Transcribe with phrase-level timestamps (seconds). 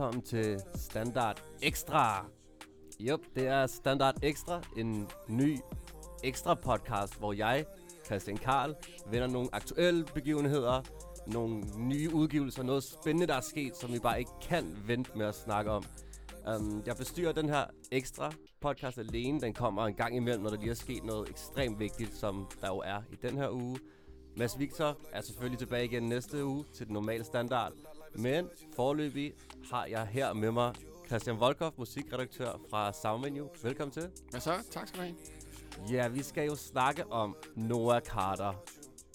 [0.00, 2.26] Velkommen til Standard Extra.
[3.00, 5.58] Jup, det er Standard Extra, en ny
[6.24, 7.64] ekstra podcast, hvor jeg,
[8.06, 8.74] Christian Karl,
[9.10, 10.82] vender nogle aktuelle begivenheder,
[11.26, 15.26] nogle nye udgivelser, noget spændende, der er sket, som vi bare ikke kan vente med
[15.26, 15.84] at snakke om.
[16.56, 19.40] Um, jeg bestyrer den her ekstra podcast alene.
[19.40, 22.68] Den kommer en gang imellem, når der lige er sket noget ekstremt vigtigt, som der
[22.68, 23.78] jo er i den her uge.
[24.36, 27.72] Mads Victor er selvfølgelig tilbage igen næste uge til den normale standard.
[28.14, 29.32] Men forløbig
[29.70, 30.74] har jeg her med mig
[31.06, 33.48] Christian Volkov, musikredaktør fra Soundmenu.
[33.62, 34.10] Velkommen til.
[34.30, 34.52] Hvad så?
[34.70, 35.16] Tak skal du have.
[35.92, 38.52] Ja, vi skal jo snakke om Noah Carter.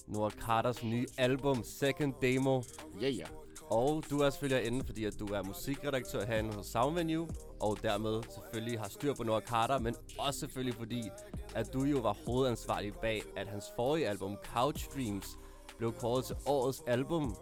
[0.08, 2.62] Noah Carters nye album, Second Demo.
[3.02, 3.26] Ja, ja.
[3.70, 7.28] Og du er selvfølgelig inde, fordi at du er musikredaktør herinde hos Soundvenue,
[7.60, 11.02] og dermed selvfølgelig har styr på Noah Carter, men også selvfølgelig fordi,
[11.56, 15.28] at du jo var hovedansvarlig bag, at hans forrige album, Couch Dreams,
[15.78, 17.36] blev kåret til årets album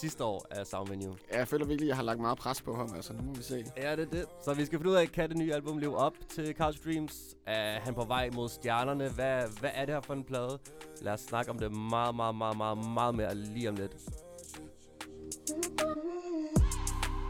[0.00, 1.16] sidste år af Soundvenue.
[1.32, 3.32] Ja, jeg føler virkelig, at jeg har lagt meget pres på ham, altså nu må
[3.34, 3.64] vi se.
[3.76, 4.24] Ja, det er det.
[4.44, 7.36] Så vi skal finde ud af, kan det nye album leve op til Couch Dreams?
[7.46, 9.08] Er han på vej mod stjernerne?
[9.08, 10.58] Hvad, hvad er det her for en plade?
[11.00, 13.96] Lad os snakke om det meget, meget, meget, meget, meget mere lige om lidt.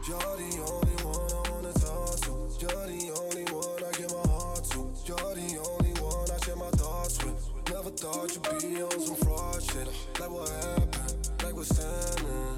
[0.07, 2.33] You're the only one I wanna talk to.
[2.61, 4.79] You're the only one I give my heart to.
[5.07, 7.39] You're the only one I share my thoughts with.
[7.69, 9.87] Never thought you'd be on some fraud shit.
[10.19, 11.29] Like what happened?
[11.43, 12.56] Like what's standing?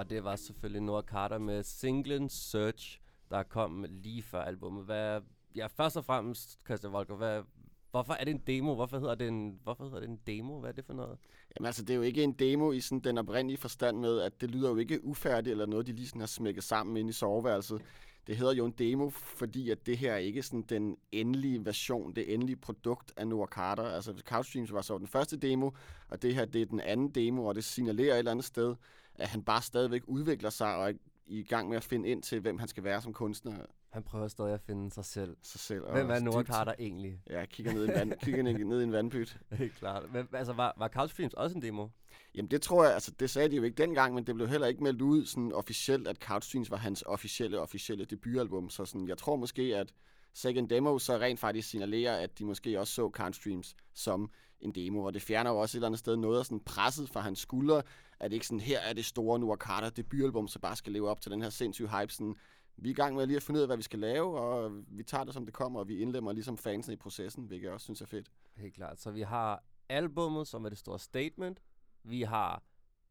[0.00, 3.00] Og det var selvfølgelig Noah Carter med singlen Search,
[3.30, 4.84] der kom lige før albumet.
[4.84, 5.20] Hvad,
[5.56, 7.42] ja, først og fremmest, Christian Volker, hvad,
[7.90, 8.74] Hvorfor er det en demo?
[8.74, 10.60] Hvorfor hedder det en, hvorfor hedder det en demo?
[10.60, 11.18] Hvad er det for noget?
[11.56, 14.40] Jamen altså, det er jo ikke en demo i sådan den oprindelige forstand med, at
[14.40, 17.12] det lyder jo ikke ufærdigt eller noget, de lige sådan har smækket sammen ind i
[17.12, 17.82] soveværelset.
[18.26, 22.12] Det hedder jo en demo, fordi at det her er ikke sådan den endelige version,
[22.16, 23.84] det endelige produkt af Noah Carter.
[23.84, 25.70] Altså Couch Dreams var så den første demo,
[26.08, 28.74] og det her det er den anden demo, og det signalerer et eller andet sted,
[29.20, 30.92] at han bare stadigvæk udvikler sig og er
[31.26, 33.54] i gang med at finde ind til, hvem han skal være som kunstner.
[33.90, 35.36] Han prøver stadig at finde sig selv.
[35.42, 35.90] Sig selv.
[35.92, 37.20] Hvem er Noah Carter egentlig?
[37.30, 39.38] Ja, kigger ned i en, vand, kigger ned, i en vandpyt.
[39.52, 40.12] Helt klart.
[40.12, 41.88] Men altså, var, var Couch Dreams også en demo?
[42.34, 44.66] Jamen det tror jeg, altså det sagde de jo ikke dengang, men det blev heller
[44.66, 48.70] ikke meldt ud sådan officielt, at Couch Dreams var hans officielle, officielle debutalbum.
[48.70, 49.92] Så sådan, jeg tror måske, at
[50.34, 54.72] Second Demo så rent faktisk signalerer, at de måske også så Couch Dreams som en
[54.72, 57.20] demo, og det fjerner jo også et eller andet sted noget af sådan presset fra
[57.20, 57.82] hans skuldre,
[58.20, 61.08] at det ikke sådan, her er det store Noah Carter debutalbum, så bare skal leve
[61.08, 62.36] op til den her sindssyge hype, sådan,
[62.76, 64.72] vi er i gang med lige at finde ud af, hvad vi skal lave, og
[64.88, 67.72] vi tager det, som det kommer, og vi indlemmer ligesom fansene i processen, hvilket jeg
[67.72, 68.30] også synes er fedt.
[68.56, 69.00] Helt klart.
[69.00, 71.60] Så vi har albummet, som er det store statement.
[72.04, 72.62] Vi har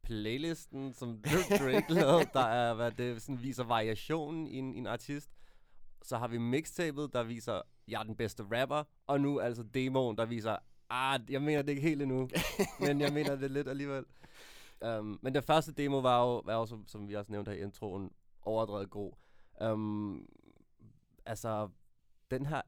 [0.04, 1.22] playlisten, som
[1.60, 5.30] Drake lavede, der er, hvad det sådan viser variationen i en, i en artist.
[6.02, 8.84] Så har vi mixtapet, der viser, jeg er den bedste rapper.
[9.08, 10.56] Og nu altså demoen, der viser,
[10.90, 12.30] ah, jeg mener det ikke helt endnu,
[12.88, 14.06] men jeg mener det lidt alligevel.
[14.82, 17.58] Um, men den første demo var jo, var jo som, som vi også nævnte her
[17.58, 19.12] i introen, overdrevet god.
[19.62, 20.30] Um,
[21.26, 21.70] altså,
[22.32, 22.62] den her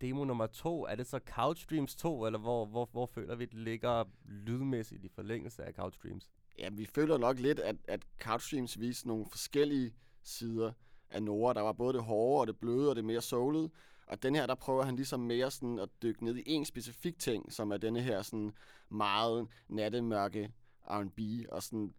[0.00, 3.44] demo nummer to, er det så Couch Dreams 2, eller hvor, hvor, hvor føler vi,
[3.44, 6.30] det ligger lydmæssigt i forlængelse af Couch Dreams?
[6.58, 10.72] Ja, vi føler nok lidt, at, at Couch Dreams viser nogle forskellige sider
[11.10, 11.54] af Nora.
[11.54, 13.70] Der var både det hårde og det bløde og det mere soulede.
[14.06, 17.18] Og den her, der prøver han ligesom mere sådan at dykke ned i en specifik
[17.18, 18.52] ting, som er denne her sådan
[18.88, 20.52] meget nattemørke
[20.98, 21.20] R&B.
[21.52, 21.94] Og sådan,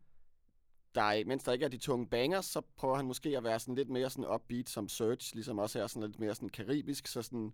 [0.95, 3.59] der er, mens der ikke er de tunge bangers, så prøver han måske at være
[3.59, 7.07] sådan lidt mere sådan upbeat som Search, ligesom også er sådan lidt mere sådan karibisk,
[7.07, 7.53] så sådan,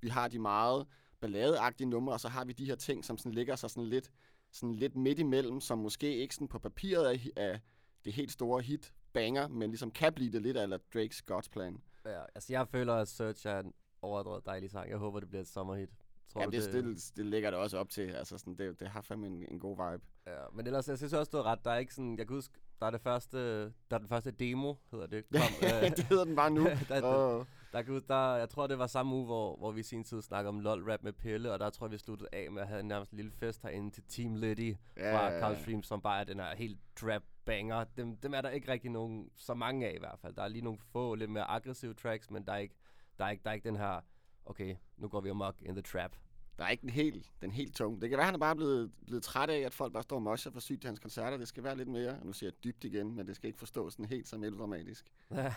[0.00, 0.86] vi har de meget
[1.20, 4.10] balladeagtige numre, og så har vi de her ting, som sådan ligger sig sådan lidt,
[4.50, 7.58] sådan lidt midt imellem, som måske ikke sådan på papiret er, er
[8.04, 11.82] det helt store hit banger, men ligesom kan blive det lidt eller Drake's God's Plan.
[12.04, 14.90] Ja, altså jeg føler, at Search er en overdrevet dejlig sang.
[14.90, 15.90] Jeg håber, det bliver et sommerhit.
[16.32, 18.10] Tror ja, du, det, det, det, det ligger det også op til.
[18.10, 20.04] Altså sådan, det, det har fandme en, en god vibe.
[20.26, 21.64] Ja, men ellers, jeg synes også, du har ret.
[21.64, 24.30] Der er ikke sådan, jeg kan huske, der er det første, der er den første
[24.30, 25.24] demo, hedder det.
[25.32, 26.64] Kom, øh, det hedder den bare nu.
[26.88, 27.44] der, oh.
[27.72, 30.22] der, der, der, jeg tror, det var samme uge, hvor, hvor vi i sin tid
[30.22, 32.68] snakkede om LOL rap med Pelle, og der tror jeg, vi sluttede af med at
[32.68, 36.00] have nærmest en lille fest herinde til Team Liddy ja, fra ja, Carl Stream, som
[36.00, 37.84] bare er den her helt trap banger.
[37.84, 40.34] Dem, dem er der ikke rigtig nogen, så mange af i hvert fald.
[40.34, 42.74] Der er lige nogle få lidt mere aggressive tracks, men der er ikke,
[43.18, 44.00] der er ikke, der er ikke den her,
[44.46, 46.16] okay, nu går vi amok in the trap
[46.58, 48.00] der er ikke den helt, den helt tung.
[48.00, 50.16] Det kan være, at han er bare blevet, blevet træt af, at folk bare står
[50.16, 51.36] og mosher for sygt til hans koncerter.
[51.36, 53.92] Det skal være lidt mere, nu siger jeg dybt igen, men det skal ikke forstås
[53.92, 55.12] sådan helt så melodramatisk.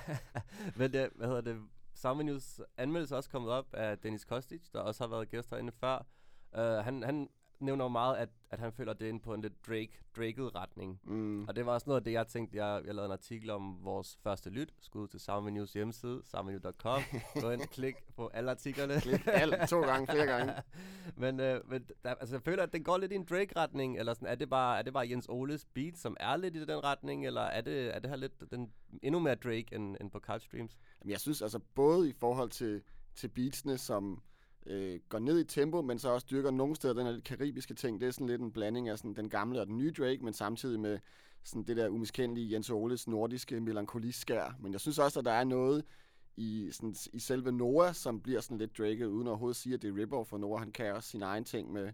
[0.78, 5.04] men det, hvad hedder det, News anmeldelse også kommet op af Dennis Kostic, der også
[5.04, 6.06] har været gæst herinde før.
[6.58, 7.30] Uh, han, han
[7.60, 11.00] nævner jo meget, at, at han føler det ind på en lidt Drake, Draket retning.
[11.04, 11.48] Mm.
[11.48, 13.78] Og det var også noget af det, jeg tænkte, jeg, jeg lavede en artikel om
[13.84, 14.74] vores første lyt.
[14.82, 17.02] Skud til Soundvenues hjemmeside, soundvenue.com.
[17.42, 19.02] Gå ind og klik på alle artiklerne.
[19.02, 20.54] Klik alt, to gange, flere gange.
[21.24, 24.14] men øh, men der, altså, jeg føler, at den går lidt i en Drake-retning, eller
[24.14, 26.84] sådan, er det, bare, er det bare Jens Oles beat, som er lidt i den
[26.84, 28.72] retning, eller er det, er det her lidt den,
[29.04, 30.78] endnu mere Drake end, end på Couch Streams?
[31.02, 32.82] Jamen, jeg synes altså både i forhold til,
[33.16, 34.22] til beatsene, som
[34.66, 37.74] øh, går ned i tempo, men så også dyrker nogle steder den her lidt karibiske
[37.74, 38.02] ting.
[38.02, 40.34] Det er sådan lidt en blanding af sådan den gamle og den nye Drake, men
[40.34, 41.00] samtidig med
[41.44, 44.56] sådan det der umiskendelige Jens Oles nordiske melankoliskær.
[44.60, 45.86] Men jeg synes også, at der er noget
[46.38, 49.82] i, sådan, i selve Noah, som bliver sådan lidt Drake, uden at overhovedet sige, at
[49.82, 50.60] det er rip for Noah.
[50.60, 51.92] Han kan også sin egen ting med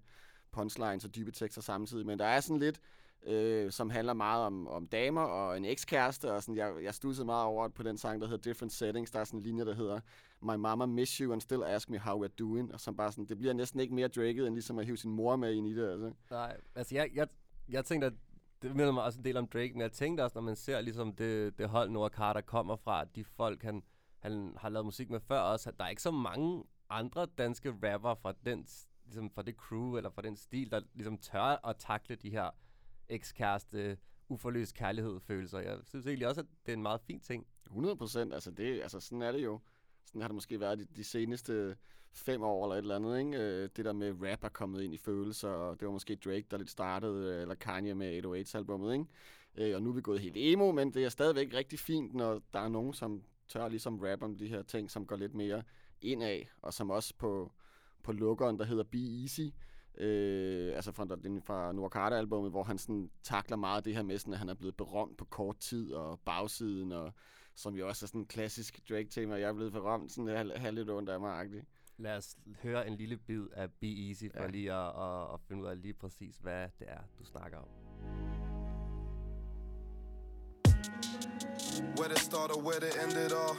[0.51, 2.05] punchlines og dybe tekster samtidig.
[2.05, 2.79] Men der er sådan lidt,
[3.25, 7.25] øh, som handler meget om, om damer og en ekskæreste, og sådan, jeg, jeg stussede
[7.25, 9.11] meget over på den sang, der hedder Different Settings.
[9.11, 9.99] Der er sådan en linje, der hedder
[10.41, 13.25] My mama miss you and still ask me how we're doing, og som bare sådan,
[13.25, 15.75] det bliver næsten ikke mere draket, end ligesom at hive sin mor med ind i
[15.75, 16.11] det, altså.
[16.31, 17.27] Nej, altså jeg, jeg,
[17.69, 18.13] jeg tænkte, at
[18.61, 20.81] det minder mig også en del om Drake, men jeg tænkte også, når man ser
[20.81, 23.83] ligesom det, det hold, Noah Carter kommer fra, at de folk, han,
[24.19, 27.73] han har lavet musik med før også, at der er ikke så mange andre danske
[27.83, 28.65] rapper fra den,
[29.05, 32.49] ligesom fra det crew, eller fra den stil, der ligesom tør at takle de her
[33.09, 33.97] ekskæreste,
[34.29, 35.59] uforløst kærlighed følelser.
[35.59, 37.47] Jeg synes egentlig også, at det er en meget fin ting.
[37.65, 39.59] 100 procent, altså, det, altså sådan er det jo.
[40.05, 41.77] Sådan har det måske været de, de seneste
[42.13, 43.37] fem år eller et eller andet, ikke?
[43.37, 46.45] Øh, det der med rap er kommet ind i følelser, og det var måske Drake,
[46.51, 48.93] der lidt startede, øh, eller Kanye med 808-albummet.
[48.93, 49.05] ikke?
[49.55, 52.41] Øh, og nu er vi gået helt emo, men det er stadigvæk rigtig fint, når
[52.53, 55.63] der er nogen, som tør ligesom rap om de her ting, som går lidt mere
[56.01, 57.51] indad, og som også på,
[58.03, 59.49] på lukkeren, der hedder Be Easy,
[59.97, 64.17] øh, altså fra, den, fra Noah Carter-albummet, hvor han sådan takler meget det her med,
[64.17, 67.13] sådan, at han er blevet berømt på kort tid, og bagsiden, og
[67.55, 70.71] som jo også er sådan en klassisk Drake-tema, jeg er blevet berømt, sådan her, her
[70.71, 71.63] lidt ondt af mig -agtig.
[71.97, 74.49] Lad os høre en lille bid af Be Easy, for ja.
[74.49, 77.67] lige at, at, at finde ud af lige præcis, hvad det er, du snakker om.
[81.97, 83.55] Where to start or where to end it all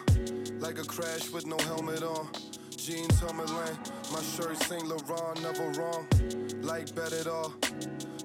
[0.60, 2.26] Like a crash with no helmet on
[2.76, 3.78] Jeans, helmet lane
[4.12, 6.06] My shirt Saint Laurent, never wrong
[6.62, 7.52] Like bet it all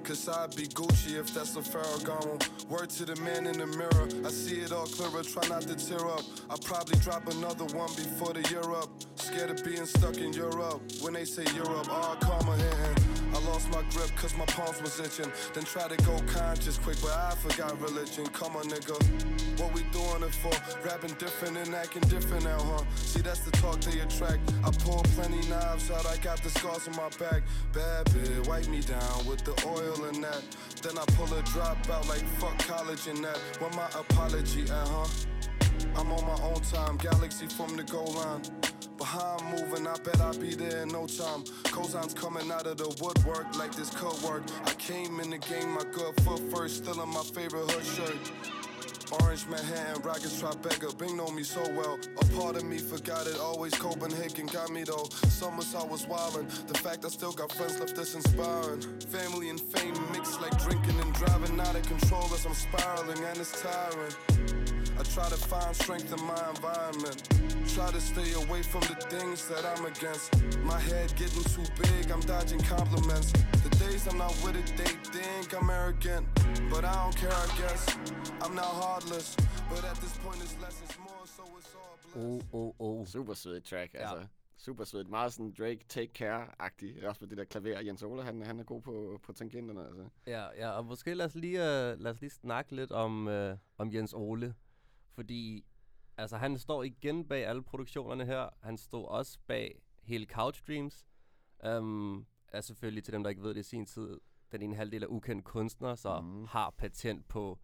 [0.04, 2.68] Cause I'd be Gucci if that's a Ferragamo.
[2.68, 4.08] Word to the man in the mirror.
[4.26, 6.22] I see it all clearer, try not to tear up.
[6.50, 8.90] I'll probably drop another one before the year up.
[9.14, 10.82] Scared of being stuck in Europe.
[11.00, 13.12] When they say Europe, all karma hitting.
[13.32, 15.32] I lost my grip cause my palms was itching.
[15.54, 18.26] Then try to go conscious quick, but I forgot religion.
[18.26, 18.98] Come on, nigga.
[19.60, 20.52] What we doing it for?
[20.84, 22.82] Rapping different and acting different now, huh?
[22.96, 24.41] See, that's the talk they attract.
[24.64, 27.42] I pull plenty knives out, I got the scars on my back.
[27.72, 30.42] Bad bitch, wipe me down with the oil and that.
[30.82, 33.38] Then I pull a drop out like fuck college and that.
[33.58, 35.06] What my apology at, huh?
[35.96, 38.42] I'm on my own time, galaxy from the goal line.
[38.96, 41.42] Behind moving, I bet I'll be there in no time.
[41.64, 44.44] Cozan's coming out of the woodwork like this could work.
[44.64, 48.61] I came in the game, my good foot first, still in my favorite hood shirt.
[49.20, 51.98] Orange Manhattan, Rockets Tribeca, Bing know me so well.
[52.20, 55.08] A part of me forgot it, always Copenhagen got me though.
[55.28, 58.80] Summers I was wildin', the fact I still got friends left this inspiring.
[59.10, 63.38] Family and fame mixed like drinking and driving, out of control as I'm spiraling and
[63.38, 64.61] it's tiring.
[65.00, 67.18] I try to find strength in my environment.
[67.74, 70.26] Try to stay away from the things that I'm against.
[70.72, 73.32] My head getting too big, I'm dodging compliments.
[73.66, 76.24] The days I'm not with it, they think I'm arrogant.
[76.70, 77.82] But I don't care, I guess.
[78.42, 79.36] I'm not heartless.
[79.70, 82.44] But at this point, it's less, it's more, so it's all blessed.
[82.52, 83.04] Oh, oh, oh.
[83.04, 84.00] Super svedigt track, ja.
[84.00, 84.26] altså.
[84.56, 85.10] Super svedigt.
[85.10, 87.08] Meget sådan Drake Take Care-agtig.
[87.08, 87.80] Også på det der klaver.
[87.80, 90.04] Jens Ole, han, han er god på, på tangenterne, altså.
[90.26, 93.52] Ja, ja, og måske lad os lige, uh, lad os lige snakke lidt om, uh,
[93.78, 94.54] om Jens Ole.
[95.14, 95.64] Fordi
[96.16, 98.48] altså, han står igen bag alle produktionerne her.
[98.62, 101.06] Han stod også bag hele Couch Dreams.
[101.68, 104.20] Um, er selvfølgelig til dem, der ikke ved det i sin tid,
[104.52, 106.44] den ene halvdel af ukendt kunstner, så mm.
[106.44, 107.58] har patent på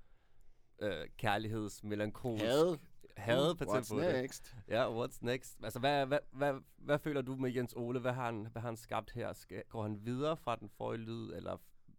[0.78, 2.44] øh, kærlighedsmelankolisk...
[2.44, 2.78] Had.
[3.16, 4.56] Havde patent what's på next?
[4.66, 4.74] det.
[4.74, 5.58] Ja, what's next?
[5.62, 8.00] Altså, hvad, hvad, hvad, hvad føler du med Jens Ole?
[8.00, 9.32] Hvad har han, hvad har han skabt her?
[9.32, 11.56] Skal, går han videre fra den forrige lyd, eller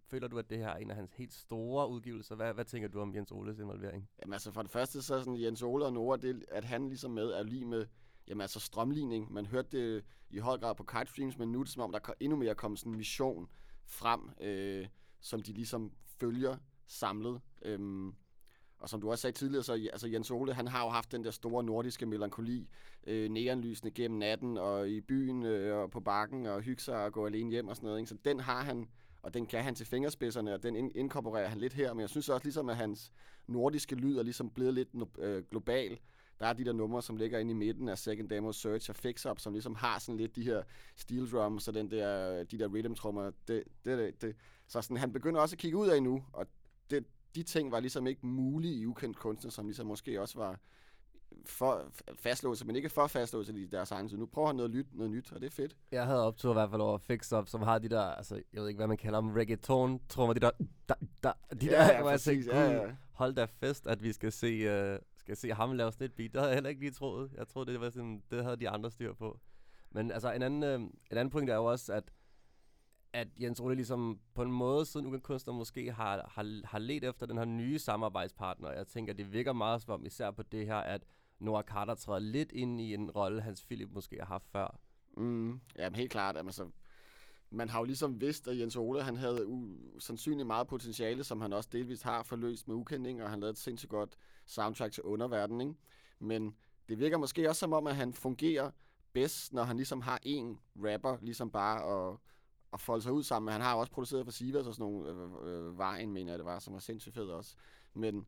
[0.10, 2.36] føler du, at det her er en af hans helt store udgivelser?
[2.36, 4.10] Hvad, hvad tænker du om Jens Oles involvering?
[4.22, 6.88] Jamen altså, for det første, så er sådan Jens Ole og Nora, det, at han
[6.88, 7.86] ligesom med er lige med
[8.28, 9.34] jamen altså strømligning.
[9.34, 11.92] Man hørte det i høj grad på kite streams, men nu er det som om,
[11.92, 13.50] der endnu mere kommer sådan en mission
[13.86, 14.88] frem, øh,
[15.20, 17.42] som de ligesom følger samlet.
[17.62, 18.14] Øhm,
[18.80, 21.24] og som du også sagde tidligere, så altså Jens Ole, han har jo haft den
[21.24, 22.70] der store nordiske melankoli,
[23.08, 27.14] øh, neonlysende gennem natten, og i byen, øh, og på bakken, og hygge sig og
[27.14, 28.00] gå alene hjem og sådan noget.
[28.00, 28.10] Ikke?
[28.10, 28.90] Så den har han,
[29.22, 31.94] og den kan han til fingerspidserne, og den inkorporerer han lidt her.
[31.94, 33.12] Men jeg synes også ligesom, at hans
[33.48, 36.00] nordiske lyd er ligesom blevet lidt øh, global.
[36.40, 38.96] der er de der numre, som ligger inde i midten af Second Demo Search og
[38.96, 40.64] Fix Up, som ligesom har sådan lidt de her
[40.96, 43.32] steel drums og den der, de der rhythm trommer.
[43.48, 44.36] Det, det, det, det.
[44.68, 46.48] Så sådan, han begynder også at kigge ud af nu, og
[46.90, 50.60] det, de ting var ligesom ikke mulige i ukendt kunstner, som ligesom måske også var
[51.46, 54.10] for fastlåse, men ikke for fastlåse i deres egen.
[54.10, 55.76] Så nu prøver han noget, lyt, noget nyt, og det er fedt.
[55.92, 58.62] Jeg havde optur i hvert fald over Fix Up, som har de der, altså, jeg
[58.62, 60.52] ved ikke, hvad man kalder dem, reggaeton, tror man, de der,
[60.90, 60.94] da,
[61.24, 61.32] da,
[61.62, 62.96] de Ja, der, ja, hvor jeg tænkte, ja, "Gud, ja.
[63.12, 66.32] hold da fest, at vi skal se, uh, skal se ham lave sådan et beat.
[66.32, 67.32] Det havde jeg heller ikke lige troet.
[67.38, 69.40] Jeg troede, det var sådan, det havde de andre styr på.
[69.92, 72.04] Men altså, en anden, øh, en anden point er jo også, at
[73.14, 77.04] at Jens Ole ligesom på en måde, siden Ugen Kunstner måske har, har, har let
[77.04, 78.72] efter den her nye samarbejdspartner.
[78.72, 81.02] Jeg tænker, det virker meget som om, især på det her, at
[81.40, 84.80] Noah Carter træder lidt ind i en rolle, Hans Philip måske har haft før.
[85.18, 86.36] Mm, ja, men helt klart.
[86.36, 86.70] Jamen, så,
[87.50, 91.42] man har jo ligesom vidst, at Jens Ole han havde u- sandsynligt meget potentiale, som
[91.42, 94.16] han også delvist har forløst med ukending, og han lavede et sindssygt godt
[94.46, 95.62] soundtrack til underverdenen.
[95.62, 95.80] Ikke?
[96.20, 96.56] Men
[96.90, 98.72] det virker måske også som om, at han fungerer
[99.14, 102.18] bedst, når han ligesom har en rapper, ligesom bare at,
[102.74, 103.54] at folde sig ud sammen med.
[103.54, 106.40] Han har også produceret for Sivas og sådan nogle, øh, øh, øh Vejen, mener jeg
[106.40, 107.56] det var, som var sindssygt fed også.
[107.94, 108.28] Men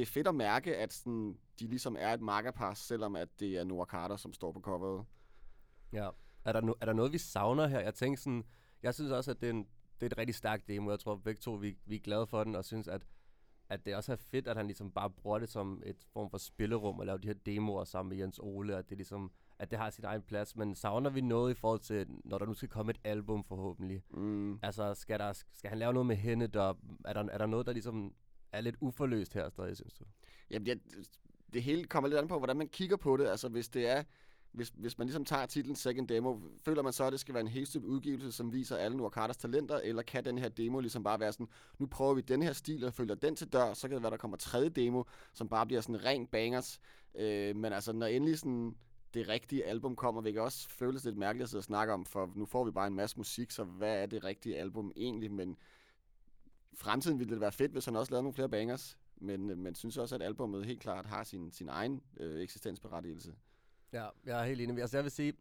[0.00, 3.58] det er fedt at mærke, at sådan, de ligesom er et makkerpar, selvom at det
[3.58, 5.04] er Noah Carter, som står på coveret.
[5.92, 6.08] Ja.
[6.44, 7.80] Er der, no, er der noget, vi savner her?
[7.80, 8.44] Jeg tænker sådan,
[8.82, 9.66] jeg synes også, at det er, en,
[10.00, 10.90] det er et rigtig stærkt demo.
[10.90, 13.02] Jeg tror begge to, vi, vi er glade for den, og synes, at,
[13.68, 16.38] at det også er fedt, at han ligesom bare bruger det som et form for
[16.38, 19.78] spillerum, og laver de her demoer sammen med Jens Ole, at det ligesom, at det
[19.78, 20.56] har sin egen plads.
[20.56, 24.02] Men savner vi noget i forhold til, når der nu skal komme et album forhåbentlig?
[24.10, 24.58] Mm.
[24.62, 27.66] Altså, skal, der, skal han lave noget med hende, der, er, der, er der noget,
[27.66, 28.14] der ligesom
[28.52, 30.04] er lidt uforløst her stadig, synes du?
[30.50, 30.80] Jamen, det,
[31.52, 33.26] det hele kommer lidt an på, hvordan man kigger på det.
[33.26, 34.02] Altså, hvis det er,
[34.52, 37.40] hvis, hvis man ligesom tager titlen Second Demo, føler man så, at det skal være
[37.40, 41.02] en helt udgivelse, som viser alle Noah Carters talenter, eller kan den her demo ligesom
[41.02, 43.88] bare være sådan, nu prøver vi den her stil og følger den til dør, så
[43.88, 45.02] kan det være, der kommer tredje demo,
[45.32, 46.80] som bare bliver sådan ren bangers.
[47.14, 48.76] Øh, men altså, når endelig sådan
[49.14, 52.32] det rigtige album kommer, hvilket også føles lidt mærkeligt at sidde og snakke om, for
[52.36, 55.32] nu får vi bare en masse musik, så hvad er det rigtige album egentlig?
[55.32, 55.56] Men
[56.72, 58.98] i fremtiden ville det være fedt, hvis han også lavede nogle flere bangers.
[59.16, 63.34] Men, øh, men synes også, at albumet helt klart har sin, sin egen øh, eksistensberettigelse.
[63.92, 64.80] Ja, jeg er helt enig.
[64.80, 65.32] Altså, jeg vil sige,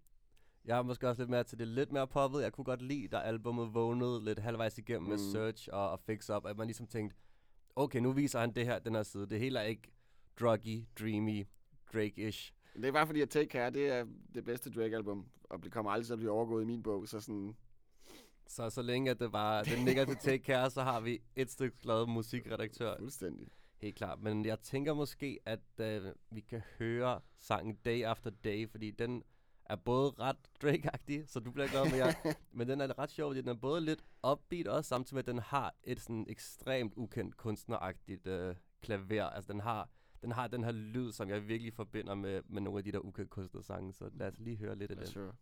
[0.66, 2.42] jeg er måske også lidt mere til det lidt mere poppet.
[2.42, 5.10] Jeg kunne godt lide, da albumet vågnede lidt halvvejs igennem mm.
[5.10, 5.18] med.
[5.18, 7.16] Search og, og Fix Up, at man ligesom tænkte,
[7.76, 9.30] okay, nu viser han det her, den her side.
[9.30, 9.92] Det hele er ikke
[10.40, 11.48] druggy, dreamy,
[11.94, 12.54] Drake-ish.
[12.76, 15.92] Det er bare fordi, at Take Care, det er det bedste Drake-album, og det kommer
[15.92, 17.56] aldrig til at blive overgået i min bog, så sådan,
[18.50, 21.52] Så så længe at det bare den ligger til Take Care, så har vi et
[21.52, 22.98] stykke glad musikredaktør.
[23.00, 23.48] fuldstændig.
[23.82, 24.20] Helt klart.
[24.20, 26.02] Men jeg tænker måske, at øh,
[26.32, 29.24] vi kan høre sangen Day After Day, fordi den
[29.66, 32.14] er både ret Drake-agtig, så du bliver glad med jer.
[32.58, 35.28] men den er ret sjov, fordi den er både lidt upbeat også, samtidig med, at
[35.28, 39.24] den har et sådan ekstremt ukendt kunstneragtigt øh, klaver.
[39.24, 39.90] Altså den har,
[40.22, 43.00] den har den her lyd, som jeg virkelig forbinder med, med nogle af de der
[43.00, 43.94] ukendt kunstnersange.
[43.94, 45.08] Så lad os lige høre lidt af den.
[45.08, 45.34] sure.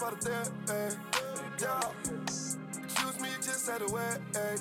[0.00, 0.90] By the eh.
[1.60, 1.80] Yeah.
[2.84, 4.18] Excuse me, just had wait.
[4.36, 4.56] eh.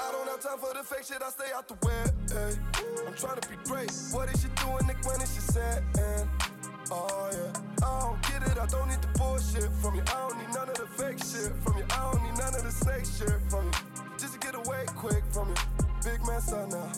[0.00, 2.04] I don't have time for the fake shit, I stay out the way.
[2.36, 2.54] eh.
[3.06, 3.90] I'm trying to be great.
[4.12, 5.84] What is she doing, Nick, when is she saying?
[6.90, 10.02] Oh yeah, I don't get it, I don't need the bullshit from you.
[10.08, 11.84] I don't need none of the fake shit from you.
[11.90, 13.72] I don't need none of the snake shit from you.
[14.18, 15.54] Just to get away quick from you.
[16.04, 16.92] Big man, son now.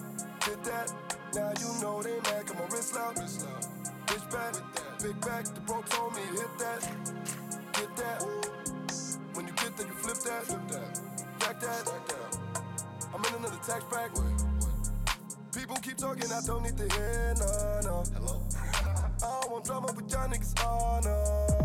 [0.45, 0.93] Did that,
[1.35, 2.47] now you know they mad.
[2.47, 3.17] Got my wrist loud.
[3.17, 4.55] Bitch back,
[5.03, 5.45] big back.
[5.45, 6.81] The bro told me hit that,
[7.73, 8.23] get that.
[9.35, 10.49] When you get that, you flip that,
[11.41, 12.07] back that.
[13.15, 14.11] I'm in another tax brack.
[15.55, 18.05] People keep talking, I don't need to hear, no, no.
[18.15, 18.43] Hello?
[19.25, 21.56] I don't want drama with y'all niggas, oh, no, no.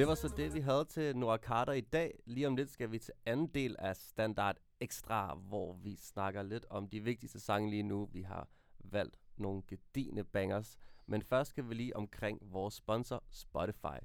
[0.00, 2.18] Det var så det, vi havde til Noah Carter i dag.
[2.26, 6.66] Lige om lidt skal vi til anden del af Standard Extra, hvor vi snakker lidt
[6.70, 8.08] om de vigtigste sange lige nu.
[8.12, 10.78] Vi har valgt nogle gedigende bangers.
[11.06, 13.98] Men først skal vi lige omkring vores sponsor Spotify.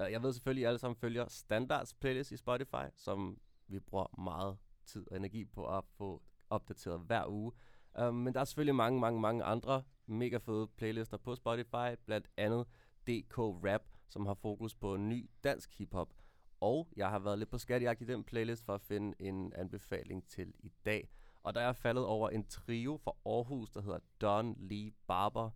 [0.00, 3.38] Øh, jeg ved selvfølgelig, at I alle sammen følger Standards playlist i Spotify, som
[3.68, 7.52] vi bruger meget tid og energi på at få opdateret hver uge.
[7.98, 12.28] Øh, men der er selvfølgelig mange, mange, mange andre mega fede playlister på Spotify, blandt
[12.36, 12.66] andet
[13.06, 16.14] DK Rap, som har fokus på ny dansk hiphop.
[16.60, 20.28] Og jeg har været lidt på skattejagt i den playlist for at finde en anbefaling
[20.28, 21.08] til i dag.
[21.42, 25.50] Og der er jeg faldet over en trio fra Aarhus, der hedder Don Lee Barber,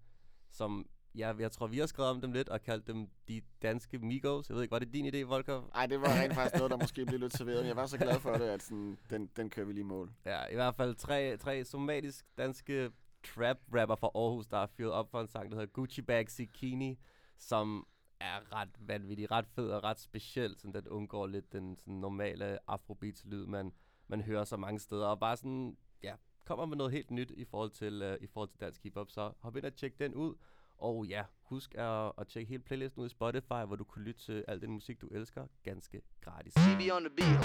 [0.51, 3.99] som ja, jeg tror, vi har skrevet om dem lidt og kaldt dem de danske
[3.99, 4.49] Migos.
[4.49, 5.71] Jeg ved ikke, var det din idé, Volker?
[5.75, 7.99] Ej, det var rent faktisk noget, der måske blev lidt serveret, men jeg var så
[7.99, 10.13] glad for det, at sådan, den, den kører vi lige mål.
[10.27, 12.91] Ja, i hvert fald tre, tre somatisk danske
[13.23, 16.99] trap-rapper fra Aarhus, der har fyret op for en sang, der hedder Gucci Bag Zikini,
[17.39, 17.87] som
[18.21, 20.59] er ret vanvittig, ret fed og ret speciel.
[20.59, 23.73] Sådan, den undgår lidt den sådan, normale afrobeats-lyd, man,
[24.09, 25.07] man hører så mange steder.
[25.07, 28.49] Og bare sådan, ja, kommer med noget helt nyt i forhold til, uh, i forhold
[28.49, 29.11] til dansk hiphop.
[29.11, 30.35] Så hop ind og tjek den ud.
[30.79, 34.21] Og ja, husk at, at tjekke hele playlisten ud i Spotify, hvor du kan lytte
[34.21, 36.53] til al den musik, du elsker, ganske gratis.
[36.53, 37.39] CB on the beat.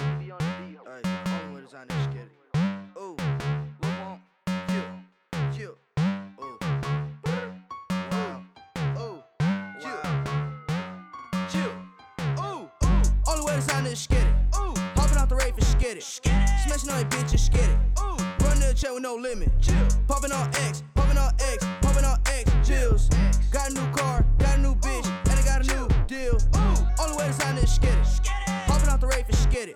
[13.93, 14.33] Only way to sign this skitty.
[14.57, 16.01] Ooh, hopping out the rave for skitty.
[16.01, 17.77] Smashing on your bitches, skitty.
[18.01, 19.51] Ooh, run to the chair with no limit.
[19.61, 22.51] Chill, popping on X, popping on X, popping on X.
[22.67, 23.09] Chills.
[23.51, 26.35] Got a new car, got a new bitch, and I got a new deal.
[26.55, 28.27] Ooh, only way to sign this skitty.
[28.65, 29.75] Hopping out the rave for skitty.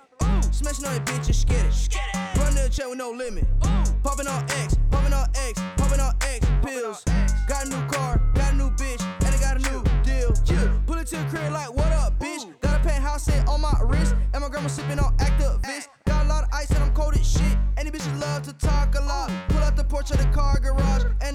[0.51, 1.69] Smashing on your bitches, skitty.
[2.39, 3.45] Run to the chair with no limit.
[4.01, 5.36] Popping on X, popping on X,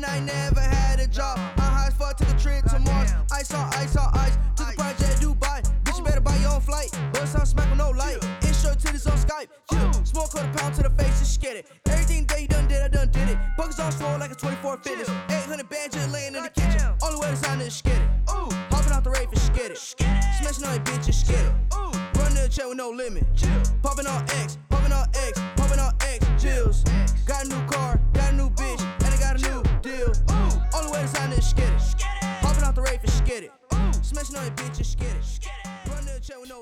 [0.02, 1.38] and I never had a job.
[1.58, 3.12] I high as fuck, took a trip to Mars.
[3.32, 4.36] Ice on ice on ice.
[4.56, 5.62] Took a project Dubai.
[5.84, 6.90] Bitch, you better buy your own flight.
[7.12, 8.22] Bust on smack with no light.
[8.42, 9.48] Intro titties on Skype.
[9.70, 9.78] Chill.
[9.78, 10.04] Uh.
[10.04, 11.66] Smoke quarter pound to the face, just get it.
[11.86, 13.38] Everything that you done did, I done did it.
[13.56, 15.08] Buckets on swole like a 24 fitness.
[15.08, 16.82] 800 bands just laying in the kitchen.
[17.02, 18.30] Only way to sign is skid it.
[18.30, 18.50] Ooh.
[18.70, 19.78] Hopping out the rave for skid it.
[19.78, 21.52] Smashing on your bitches, skid it.
[21.74, 21.92] Ooh.
[22.18, 23.24] Run to the chair with no limit.
[23.82, 26.26] Popping on X, popping on X, popping on X.
[26.42, 26.82] Chills.
[27.24, 28.31] Got a new car, got
[30.92, 32.02] way to sign is skid it.
[32.44, 33.52] Hopping out the rave for skid it.
[34.10, 35.22] Smashing on your bitches, skid it.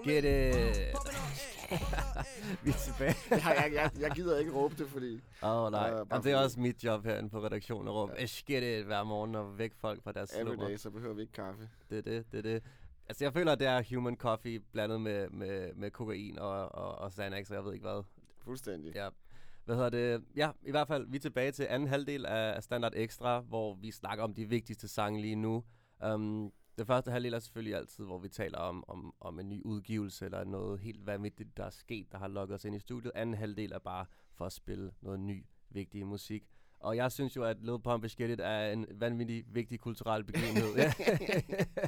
[0.04, 0.92] Get it!
[0.94, 1.50] Popping popping.
[2.64, 3.16] Vi er tilbage.
[3.30, 5.20] Jeg, jeg, jeg, jeg gider ikke råbe det, fordi...
[5.42, 7.88] Åh oh, nej, Øh, uh, bare det er fordi- også mit job herinde på redaktionen
[7.88, 8.26] at råbe, ja.
[8.46, 11.32] get it hver morgen og væk folk fra deres Every day, så behøver vi ikke
[11.32, 11.68] kaffe.
[11.90, 12.62] Det er det, det er det.
[13.08, 16.98] Altså jeg føler, at det er human coffee blandet med, med, med kokain og, og,
[16.98, 18.02] og Xanax, og jeg ved ikke hvad.
[18.44, 18.94] Fuldstændig.
[18.94, 19.08] Ja.
[19.70, 20.24] Hvad hedder det?
[20.36, 23.90] Ja, i hvert fald, vi er tilbage til anden halvdel af, Standard Extra, hvor vi
[23.90, 25.64] snakker om de vigtigste sange lige nu.
[26.04, 29.48] Øhm, um, det første halvdel er selvfølgelig altid, hvor vi taler om, om, om en
[29.48, 32.78] ny udgivelse, eller noget helt vanvittigt, der er sket, der har lukket os ind i
[32.78, 33.12] studiet.
[33.14, 36.44] Anden halvdel er bare for at spille noget ny, vigtig musik.
[36.80, 40.24] Og jeg synes jo, at Lil Pump is Get It er en vanvittig vigtig kulturel
[40.24, 40.74] begivenhed.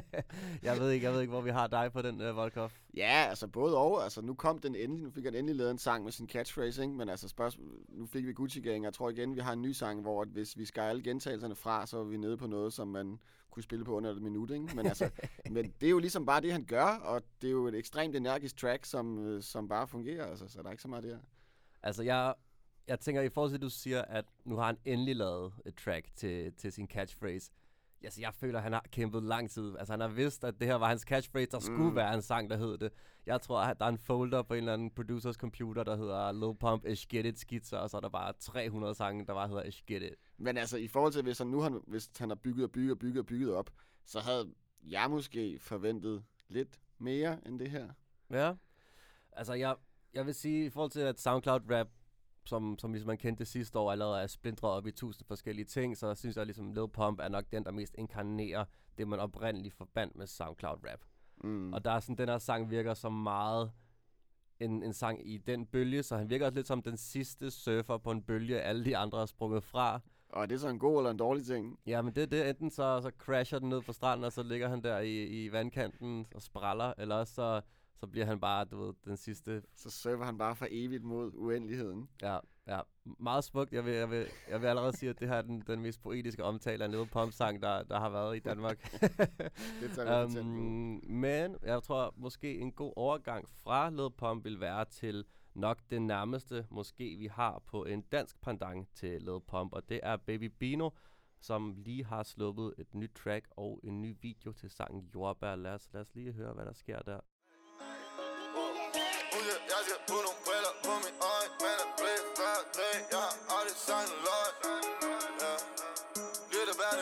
[0.63, 2.71] jeg ved ikke, jeg ved ikke, hvor vi har dig på den, uh, Volkov.
[2.97, 4.03] Ja, altså både og.
[4.03, 5.03] Altså, nu kom den endelig.
[5.03, 6.93] Nu fik han endelig lavet en sang med sin catchphrase, ikke?
[6.93, 8.83] Men altså, spørgsmål, nu fik vi Gucci Gang.
[8.83, 11.55] Jeg tror igen, vi har en ny sang, hvor at hvis vi skærer alle gentagelserne
[11.55, 14.51] fra, så er vi nede på noget, som man kunne spille på under et minut,
[14.51, 14.75] ikke?
[14.75, 15.09] Men altså,
[15.51, 18.15] men det er jo ligesom bare det, han gør, og det er jo et ekstremt
[18.15, 21.17] energisk track, som, øh, som bare fungerer, altså, så der er ikke så meget der.
[21.83, 22.33] Altså, jeg,
[22.87, 25.75] jeg tænker, i forhold til, at du siger, at nu har han endelig lavet et
[25.75, 27.51] track til, til sin catchphrase.
[28.03, 29.75] Altså, jeg føler, at han har kæmpet lang tid.
[29.77, 31.51] Altså, han har vidst, at det her var hans catchphrase.
[31.51, 31.95] Der skulle Mm.
[31.95, 32.91] være en sang, der hed det.
[33.25, 36.31] Jeg tror, at der er en folder på en eller anden producers computer, der hedder
[36.31, 39.47] Lil Pump Ish Get It skitser, og så er der bare 300 sange, der bare
[39.47, 40.13] hedder Ish Get It.
[40.37, 42.91] Men altså, i forhold til, hvis han nu han, hvis han har bygget og bygget
[42.91, 43.69] og bygget og bygget op,
[44.05, 47.89] så havde jeg måske forventet lidt mere end det her.
[48.31, 48.53] Ja.
[49.31, 49.75] Altså, jeg,
[50.13, 51.87] jeg vil sige, i forhold til at SoundCloud-rap,
[52.45, 55.65] som, som ligesom man kendte det sidste år, allerede er splintret op i tusind forskellige
[55.65, 58.65] ting, så synes jeg ligesom, Lil Pump er nok den, der mest inkarnerer
[58.97, 60.99] det, man oprindeligt forbandt med SoundCloud-rap.
[61.43, 61.73] Mm.
[61.73, 63.71] Og der er sådan, den her sang virker som meget
[64.59, 67.97] en, en sang i den bølge, så han virker også lidt som den sidste surfer
[67.97, 70.01] på en bølge, alle de andre er sprunget fra.
[70.29, 71.79] Og er det så en god eller en dårlig ting?
[71.85, 72.49] Ja, men det er det.
[72.49, 75.51] Enten så, så crasher den ned på stranden, og så ligger han der i, i
[75.51, 77.61] vandkanten og spræller, eller også så,
[77.95, 81.31] så bliver han bare, du ved, den sidste Så server han bare for evigt mod
[81.35, 82.09] uendeligheden.
[82.21, 82.79] Ja, ja.
[83.19, 83.73] Meget smukt.
[83.73, 86.01] Jeg vil, jeg vil, jeg vil allerede sige, at det her er den, den mest
[86.01, 88.91] poetiske omtale af en Lil Pump-sang, der, der har været i Danmark.
[89.81, 94.85] Det tager um, men jeg tror måske en god overgang fra Lil Pump vil være
[94.85, 99.89] til nok det nærmeste, måske vi har på en dansk pendant til Lil Pump, og
[99.89, 100.89] det er Baby Bino,
[101.39, 105.55] som lige har sluppet et nyt track og en ny video til sangen Jordbær.
[105.55, 107.19] Lad os, lad os lige høre, hvad der sker der.
[109.43, 110.71] Tuya, ya se puno vuela.
[110.85, 113.29] Man, I play five, three, yeah.
[113.75, 114.07] Sign.
[115.39, 115.57] Yeah.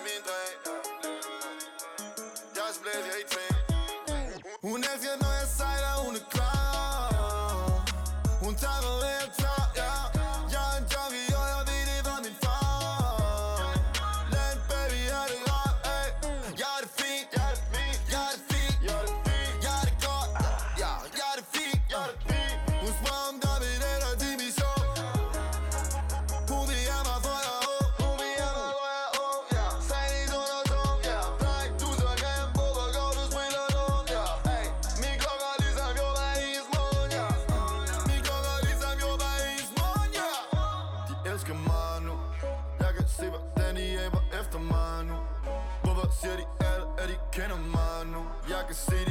[0.03, 0.55] Mean thing.
[0.65, 1.21] Yeah.
[2.55, 3.50] Just blaze 18.
[48.71, 49.10] nu?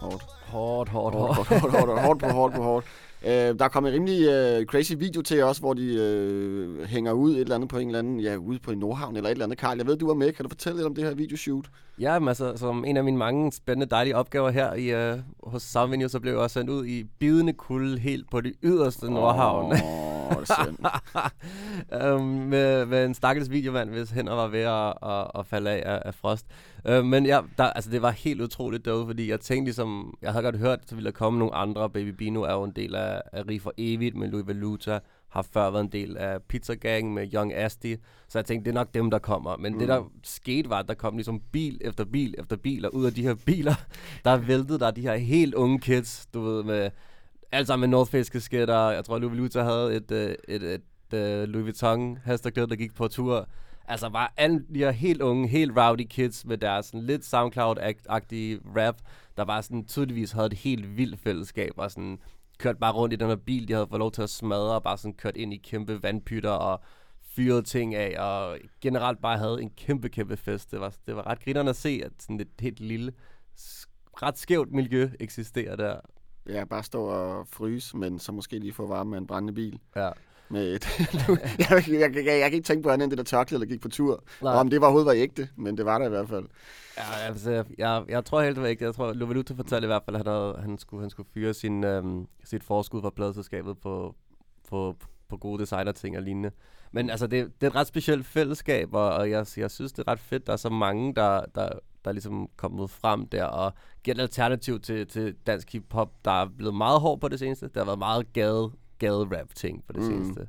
[0.00, 0.88] Hårdt, hårdt.
[0.88, 1.72] Hårdt, hårdt, Hårdt, hårdt.
[1.72, 2.86] hårdt, hårdt, på hårdt på hårdt.
[3.26, 7.12] Øh, der er kommet en rimelig øh, crazy video til os, hvor de øh, hænger
[7.12, 9.32] ud et eller andet på en eller anden, ja, ude på en Nordhavn eller et
[9.32, 9.58] eller andet.
[9.58, 10.32] Karl, jeg ved, du var med.
[10.32, 11.64] Kan du fortælle lidt om det her videoshoot?
[12.00, 15.62] Ja, men altså, som en af mine mange spændende, dejlige opgaver her i, øh, hos
[15.62, 19.72] Soundvenue, så blev jeg også sendt ud i bidende kulde helt på det yderste Nordhavn.
[19.72, 20.78] Åh, oh, synd.
[22.14, 26.02] um, med, med en stakkels videomand, hvis hænder var ved at, at, at falde af,
[26.04, 26.46] af frost.
[26.90, 30.32] Uh, men ja, der, altså, det var helt utroligt derude, fordi jeg tænkte ligesom, jeg
[30.32, 31.90] havde godt hørt, at der ville komme nogle andre.
[31.90, 35.42] Baby Bino er jo en del af, af Rig for Evigt med Louis Valuta, har
[35.42, 37.96] før været en del af Pizza Gang med Young Asti,
[38.28, 39.56] så jeg tænkte, det er nok dem, der kommer.
[39.56, 39.78] Men mm.
[39.78, 43.06] det, der skete, var, at der kom ligesom bil efter bil efter bil, og ud
[43.06, 43.74] af de her biler,
[44.24, 46.90] der væltede der de her helt unge kids, du ved, med
[47.52, 48.90] alt sammen med North Face kasketter.
[48.90, 52.76] Jeg tror, Louis Vuitton havde et, øh, et, et, et, et Louis Vuitton hashtag der
[52.76, 53.48] gik på tur.
[53.88, 58.76] Altså bare alle de her helt unge, helt rowdy kids med deres sådan lidt SoundCloud-agtige
[58.76, 58.96] rap,
[59.36, 62.18] der bare sådan tydeligvis havde et helt vildt fællesskab, og sådan
[62.58, 64.82] kørt bare rundt i den her bil, de havde fået lov til at smadre, og
[64.82, 66.80] bare sådan kørt ind i kæmpe vandpytter og
[67.22, 70.70] fyret ting af, og generelt bare havde en kæmpe, kæmpe fest.
[70.70, 73.12] Det var, det var ret grinerende at se, at sådan et helt lille,
[74.22, 76.00] ret skævt miljø eksisterer der.
[76.48, 79.78] Ja, bare stå og fryse, men så måske lige få varme med en brændende bil.
[79.96, 80.10] Ja.
[80.48, 81.28] Med et jeg,
[81.70, 83.80] jeg, jeg, jeg, jeg, kan ikke tænke på andet end det der tørklæde, der gik
[83.80, 84.24] på tur.
[84.42, 84.52] Nej.
[84.52, 86.44] Og om det var overhovedet var ægte, men det var der i hvert fald.
[86.96, 88.84] Ja, altså, jeg, jeg, jeg tror helt det var ikke.
[88.84, 91.54] Jeg tror, Lovaluta fortalte i hvert fald, at han, havde, han, skulle, han skulle fyre
[91.54, 94.14] sin, øhm, sit forskud fra pladeselskabet på,
[94.68, 94.96] på,
[95.28, 96.50] på gode designer-ting og lignende.
[96.92, 100.04] Men altså, det, det er et ret specielt fællesskab, og, og jeg, jeg synes, det
[100.06, 101.68] er ret fedt, der er så mange, der, der,
[102.04, 106.30] der er ligesom kommet frem der, og giver et alternativ til, til dansk hip-hop, der
[106.30, 107.70] er blevet meget hård på det seneste.
[107.74, 110.08] Der har været meget gade, gade-rap-ting på det Mm.
[110.08, 110.48] seneste.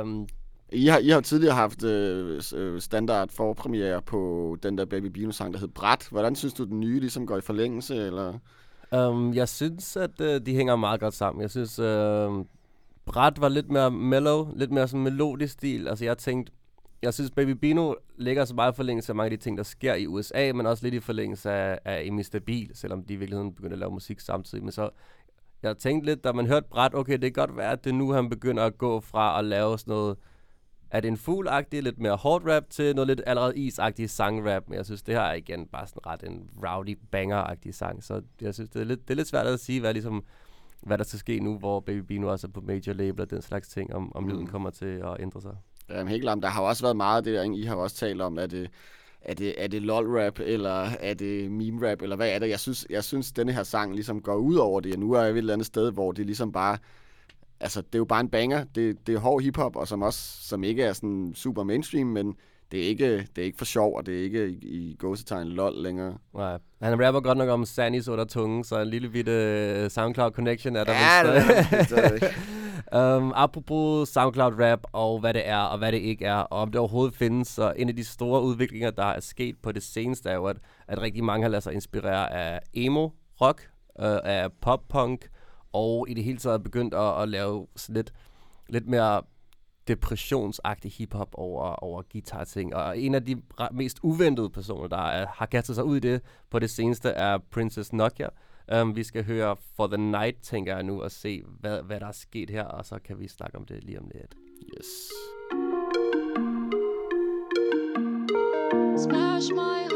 [0.00, 0.28] Um,
[0.72, 5.54] I har, I har tidligere haft øh, øh, standard forpremiere på den der Baby Bino-sang,
[5.54, 6.08] der hed Brat.
[6.10, 7.96] Hvordan synes du, den nye ligesom går i forlængelse?
[8.06, 8.38] Eller?
[8.96, 11.42] Um, jeg synes, at uh, de hænger meget godt sammen.
[11.42, 12.44] Jeg synes, uh,
[13.04, 15.88] Brat var lidt mere mellow, lidt mere sådan melodisk stil.
[15.88, 16.52] Altså, jeg tænkte,
[17.02, 19.62] jeg synes, Baby Bino ligger så meget i forlængelse af mange af de ting, der
[19.64, 23.16] sker i USA, men også lidt i forlængelse af, af Amy Stabil, selvom de i
[23.16, 24.64] virkeligheden begynder at lave musik samtidig.
[24.64, 24.90] Men så,
[25.62, 27.94] jeg tænkte lidt, da man hørte Brat, okay, det kan godt være, at det er
[27.94, 30.16] nu, han begynder at gå fra at lave sådan noget,
[30.90, 34.76] er det en fugl lidt mere hårdt rap, til noget lidt allerede is-agtig sangrap, men
[34.76, 38.54] jeg synes, det her er igen bare sådan ret en rowdy banger-agtig sang, så jeg
[38.54, 40.24] synes, det er lidt, det er lidt svært at sige, hvad, ligesom,
[40.82, 43.42] hvad der skal ske nu, hvor Baby Bino også er på major label og den
[43.42, 44.28] slags ting, om, om Mm.
[44.28, 45.56] lyden kommer til at ændre sig.
[45.90, 46.38] Jamen, helt klart.
[46.42, 47.42] Der har jo også været meget af det der?
[47.42, 48.70] I har også talt om, at det,
[49.24, 52.48] er det, er det lol-rap, eller er det meme-rap, eller hvad er det?
[52.48, 55.20] Jeg synes, jeg synes denne her sang ligesom går ud over det, og nu er
[55.22, 56.78] jeg et eller andet sted, hvor det ligesom bare,
[57.60, 60.48] altså det er jo bare en banger, det, det er hård hiphop, og som også,
[60.48, 62.34] som ikke er sådan super mainstream, men
[62.72, 65.48] det, er ikke, det er ikke for sjov, og det er ikke i, i gåsetegn
[65.48, 66.14] lol længere.
[66.34, 66.58] Nej.
[66.82, 70.76] Han rapper godt nok om Sanis under tunge, så en lille bitte øh, SoundCloud connection
[70.76, 71.32] er der Ja,
[71.78, 71.90] vist.
[71.90, 72.28] det er.
[72.94, 76.70] um, apropos SoundCloud rap og hvad det er og hvad det ikke er, og om
[76.70, 80.30] det overhovedet findes, så en af de store udviklinger, der er sket på det seneste,
[80.30, 80.56] er jo, at,
[80.88, 83.08] at rigtig mange har ladet sig inspirere af emo
[83.40, 85.28] rock, øh, af pop-punk,
[85.72, 88.12] og i det hele taget begyndt at, at lave sådan lidt,
[88.68, 89.22] lidt mere
[89.88, 92.74] depressionsagtig hiphop over, over guitar-ting.
[92.74, 96.22] Og en af de mest uventede personer, der er, har kastet sig ud i det
[96.50, 98.28] på det seneste, er Princess Nokia.
[98.68, 102.06] Um, vi skal høre For the Night, tænker jeg nu, og se, hvad, hvad der
[102.06, 104.34] er sket her, og så kan vi snakke om det lige om lidt.
[104.78, 105.12] Yes.
[109.02, 109.91] Smash my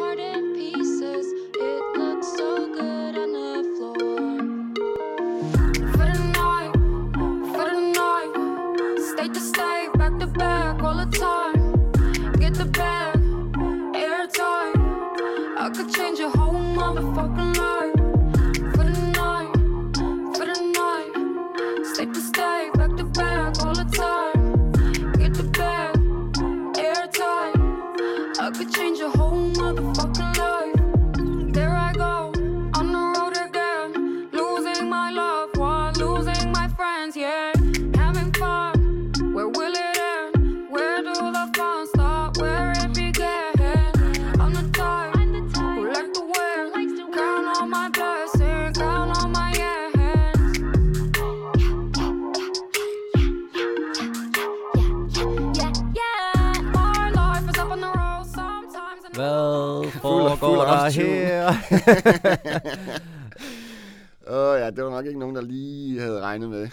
[60.67, 61.07] autotune.
[61.07, 61.49] her?
[64.29, 66.69] Åh oh, ja, det var nok ikke nogen, der lige havde regnet med.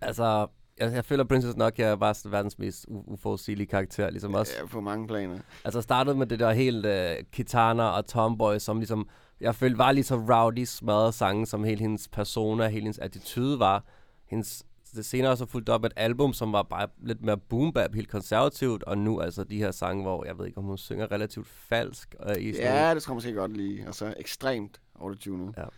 [0.00, 0.46] altså,
[0.78, 4.54] jeg, jeg føler, Princess Nokia er bare sådan verdens mest uforudsigelige karakter, ligesom os.
[4.60, 5.38] Ja, på mange planer.
[5.64, 9.08] Altså startede med det der helt uh, Kitana og Tomboy, som ligesom,
[9.40, 13.58] jeg følte var lige så rowdy, smadrede sange, som hele hendes persona, hele hendes attitude
[13.58, 13.84] var.
[14.30, 14.62] Hendes,
[14.96, 17.94] det senere så fulgte op med et album, som var bare lidt mere boom bap,
[17.94, 21.12] helt konservativt, og nu altså de her sange, hvor jeg ved ikke, om hun synger
[21.12, 22.14] relativt falsk.
[22.28, 23.86] Uh, i Ja, det tror jeg måske godt lige.
[23.86, 25.54] Altså ekstremt autotunet.
[25.56, 25.60] Ja.
[25.62, 25.70] Jamen,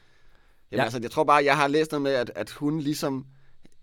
[0.73, 0.83] Ja.
[0.83, 3.27] altså, jeg tror bare, jeg har læst noget med, at, at hun ligesom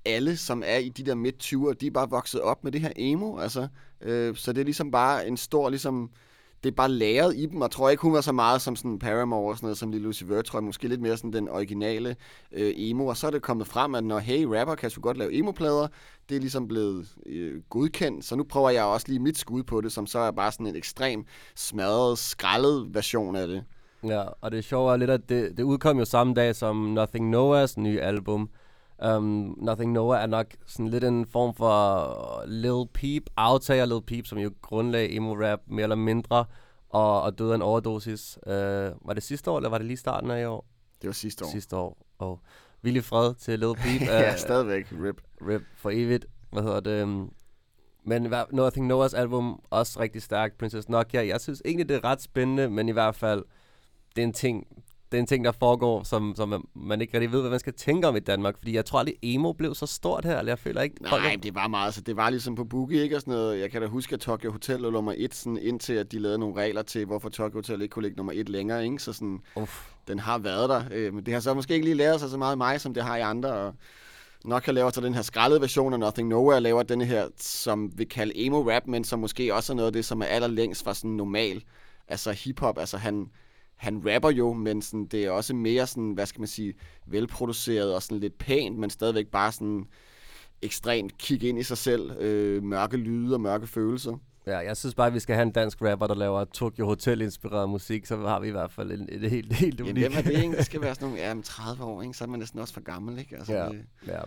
[0.06, 2.82] alle, som er i de der midt 20'ere, de er bare vokset op med det
[2.82, 3.38] her emo.
[3.38, 3.68] Altså,
[4.02, 6.10] øh, så det er ligesom bare en stor, ligesom,
[6.66, 8.76] det er bare læret i dem, og jeg tror ikke, hun var så meget som
[8.76, 11.34] sådan Paramore og sådan noget, som lige Lucy Vert, tror jeg, måske lidt mere sådan
[11.34, 12.16] den originale
[12.52, 15.18] øh, emo, og så er det kommet frem, at når hey, rapper kan så godt
[15.18, 15.88] lave emo-plader,
[16.30, 19.82] det er ligesom blevet øh, godkendt, så nu prøver jeg også lige mit skud på
[19.82, 21.26] det, som så er bare sådan en ekstrem
[21.56, 23.64] smadret, skrællet version af det.
[24.04, 27.30] Ja, og det sjove er lidt, at det, det udkom jo samme dag som Nothing
[27.30, 28.50] Noahs nye album.
[29.06, 34.26] Um, Nothing Noah er nok sådan lidt en form for Lil Peep, aftager Lil Peep,
[34.28, 36.46] som jo grundlagde emo-rap mere eller mindre,
[36.90, 38.38] og, og døde af en overdosis.
[38.48, 38.52] Uh,
[39.08, 40.66] var det sidste år, eller var det lige starten af i år?
[41.02, 41.50] Det var sidste år.
[41.50, 41.98] Sidste år.
[42.20, 42.40] Og
[42.82, 44.02] villig fred til Lil Peep.
[44.10, 44.92] ja, Øh, stadigvæk.
[45.04, 45.22] Rip.
[45.42, 46.26] rip for evigt.
[46.52, 46.92] Hvad hedder det?
[47.02, 47.30] øhm,
[48.04, 50.58] Men Nothing Noahs album, også rigtig stærkt.
[50.58, 53.44] Princess Nokia, jeg synes egentlig, det er ret spændende, men i hvert fald,
[54.16, 54.68] det er en ting,
[55.12, 57.74] det er en ting, der foregår, som, som man ikke rigtig ved, hvad man skal
[57.74, 58.58] tænke om i Danmark.
[58.58, 60.96] Fordi jeg tror aldrig, emo blev så stort her, eller jeg føler ikke...
[61.10, 63.16] folk Nej, det var meget, så det var ligesom på Boogie, ikke?
[63.16, 63.60] Og sådan noget.
[63.60, 66.38] Jeg kan da huske, at Tokyo Hotel lå nummer et, sådan, indtil at de lavede
[66.38, 69.00] nogle regler til, hvorfor Tokyo Hotel ikke kunne ligge nummer et længere, ikke?
[69.00, 69.86] Så sådan, Uff.
[70.08, 70.84] den har været der.
[70.92, 72.94] Øh, men det har så måske ikke lige lært sig så meget i mig, som
[72.94, 73.54] det har i andre.
[73.54, 73.74] Og
[74.46, 77.92] nok kan lave så den her skraldede version af Nothing Nowhere, laver den her, som
[77.96, 80.94] vi kalder emo-rap, men som måske også er noget af det, som er allerlængst fra
[80.94, 81.64] sådan normal.
[82.08, 83.30] Altså hip-hop, altså han,
[83.76, 86.74] han rapper jo, men sådan, det er også mere sådan, hvad skal man sige,
[87.08, 89.86] velproduceret og sådan lidt pænt, men stadigvæk bare sådan
[90.62, 94.18] ekstremt kigge ind i sig selv, øh, mørke lyde og mørke følelser.
[94.48, 97.70] Ja, jeg synes bare, at vi skal have en dansk rapper, der laver Tokyo Hotel-inspireret
[97.70, 100.08] musik, så har vi i hvert fald en, et helt, helt Jamen, unikt.
[100.08, 100.58] hvem er det egentlig?
[100.58, 102.14] Det skal være sådan nogle, ja, men 30 år, ikke?
[102.14, 103.36] så er man næsten også for gammel, ikke?
[103.38, 103.70] Altså, Ja.
[103.70, 104.20] det, Ja.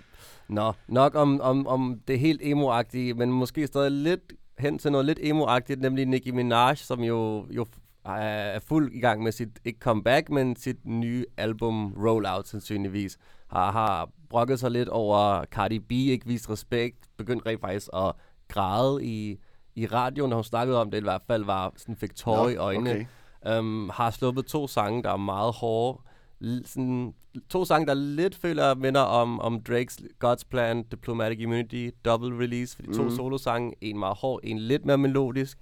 [0.48, 5.06] Nå, nok om, om, om det helt emo-agtige, men måske stadig lidt hen til noget
[5.06, 7.66] lidt emo-agtigt, nemlig Nicki Minaj, som jo, jo
[8.16, 13.18] er fuld i gang med sit, ikke comeback, men sit nye album Rollout, sandsynligvis.
[13.46, 18.12] Har, har brokket sig lidt over Cardi B, ikke vist respekt, begyndt rent faktisk at
[18.48, 19.38] græde i,
[19.74, 22.48] i radioen, når hun snakkede om det, i hvert fald var sådan fik tårer Nå,
[22.48, 22.90] i øjnene.
[22.90, 23.58] okay.
[23.58, 25.98] Um, har sluppet to sange, der er meget hårde.
[26.44, 27.14] L- sådan,
[27.50, 32.76] to sange, der lidt føler minder om, om Drakes God's Plan, Diplomatic Immunity, double release.
[32.76, 33.10] For de to Mhm.
[33.10, 35.58] solosange, en meget hård, en lidt mere melodisk.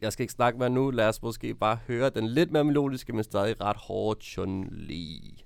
[0.00, 3.12] Jeg skal ikke snakke mere nu, lad os måske bare høre den lidt mere melodiske,
[3.12, 5.44] men stadig ret hårde Chun Li.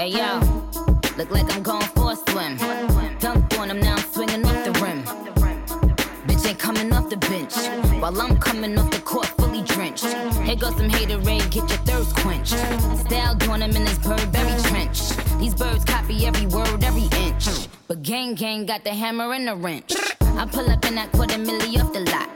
[0.00, 0.30] Hey yo,
[1.18, 2.58] look like I'm going for a swim.
[3.62, 5.02] on him, now I'm swinging off the rim.
[6.26, 7.54] Bitch ain't coming off the bench.
[8.00, 10.06] While I'm coming off the court fully drenched.
[10.46, 12.58] Here goes some haterade, get your thirst quenched.
[13.04, 15.11] Style doing him in this Burberry trench.
[15.42, 17.48] These birds copy every word, every inch.
[17.88, 19.92] But gang gang got the hammer and the wrench.
[20.20, 22.28] I pull up in that quarter milli off the lot.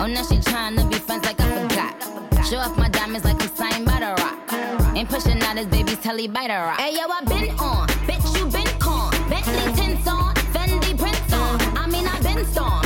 [0.00, 2.44] Oh, now she tryna be friends like I forgot.
[2.44, 4.96] Show off my diamonds like I'm signed by the rock.
[4.96, 6.80] Ain't pushing out his baby's telly by the rock.
[6.80, 9.12] Hey yo, I been on, bitch you been con.
[9.30, 11.60] Bentley tints on, Fendi prints on.
[11.78, 12.82] I mean I been storm,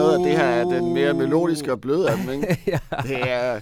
[0.00, 2.58] noget, at det her er den mere melodiske og bløde af dem, ikke?
[2.66, 2.78] ja.
[3.02, 3.60] Det er,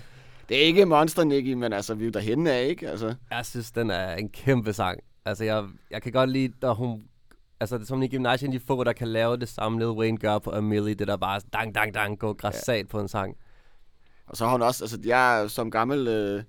[0.49, 2.89] det er ikke Monster Nicky, men altså, vi er jo derhen af, ikke?
[2.89, 5.01] Altså, Jeg synes, den er en kæmpe sang.
[5.25, 7.03] Altså, jeg, jeg kan godt lide, når hun...
[7.61, 9.89] Altså, det er som Nicki Minaj, en de få, der kan lave det samme, Lil
[9.89, 10.95] Wayne gør på Amelie.
[10.95, 12.85] Det der bare dang, dang, dang, går græssat ja.
[12.91, 13.37] på en sang.
[14.27, 16.43] og så har hun også, altså, jeg er som gammel, øh,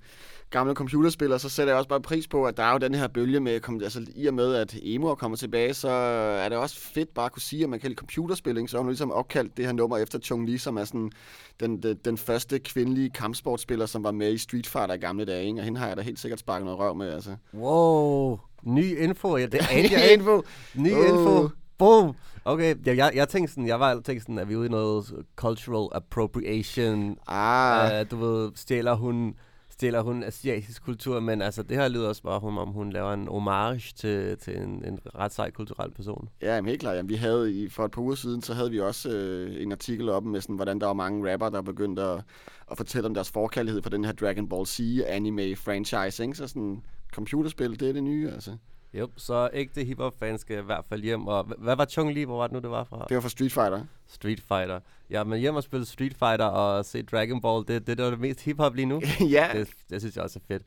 [0.50, 3.08] gammel computerspiller, så sætter jeg også bare pris på, at der er jo den her
[3.08, 3.52] bølge med,
[3.84, 7.26] altså i og med, at emo er kommet tilbage, så er det også fedt bare
[7.26, 9.72] at kunne sige, at man kan lide computerspilling, så har hun ligesom opkaldt det her
[9.72, 11.12] nummer efter Chung Lee, som er sådan
[11.60, 15.46] den, den, den første kvindelige kampsportspiller, som var med i Street Fighter i gamle dage,
[15.48, 15.60] ikke?
[15.60, 17.36] og hende har jeg da helt sikkert sparket noget røv med, altså.
[17.54, 18.40] Wow.
[18.64, 19.38] Ny info.
[19.38, 20.14] Ja, det jeg ikke.
[20.14, 20.42] info.
[20.76, 21.10] Ny Uh.
[21.10, 21.50] info.
[21.78, 22.16] Boom.
[22.46, 24.70] Okay, jeg, jeg, jeg tænkte sådan, jeg var tænkt sådan, at vi er ude i
[24.70, 27.18] noget cultural appropriation.
[27.28, 29.34] Ah, Uh, du ved, stjæler hun,
[29.80, 33.14] stiller hun asiatisk kultur, men altså, det her lyder også bare, om, om hun laver
[33.14, 36.30] en homage til, til en, en ret sej kulturel person.
[36.42, 36.98] Ja, jamen, helt klart.
[36.98, 39.72] Jamen, vi havde i, for et par uger siden, så havde vi også øh, en
[39.72, 42.24] artikel op med, sådan, hvordan der var mange rapper, der begyndte at,
[42.72, 46.24] at fortælle om deres forkærlighed for den her Dragon Ball Z anime franchise.
[46.24, 46.36] Ikke?
[46.36, 48.52] Så sådan, computerspil, det er det nye, altså.
[48.96, 51.28] Yep, så ægte hiphop-fans skal i hvert fald hjem.
[51.28, 52.26] Og hva- hvad var Chung Lee?
[52.26, 53.06] Hvor var det nu, det var fra?
[53.10, 53.84] Det var for Street Fighter.
[54.08, 54.80] Street Fighter.
[55.10, 58.10] Ja, men hjem og spille Street Fighter og se Dragon Ball, det, det, det er
[58.10, 59.02] det mest hiphop lige nu.
[59.32, 60.64] ja, det, det synes jeg også er fedt.